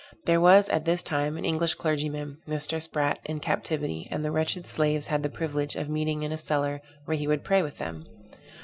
There 0.25 0.41
was 0.41 0.67
at 0.69 0.85
this 0.85 1.03
time 1.03 1.37
an 1.37 1.45
English 1.45 1.75
clergyman, 1.75 2.39
Mr. 2.49 2.81
Sprat, 2.81 3.19
in 3.23 3.39
captivity, 3.39 4.07
and 4.09 4.25
the 4.25 4.31
wretched 4.31 4.65
slaves 4.65 5.05
had 5.05 5.21
the 5.21 5.29
privilege 5.29 5.75
of 5.75 5.89
meeting 5.89 6.23
in 6.23 6.31
a 6.31 6.39
cellar, 6.39 6.81
where 7.05 7.17
he 7.17 7.27
would 7.27 7.43
pray 7.43 7.61
with 7.61 7.77
them. 7.77 8.07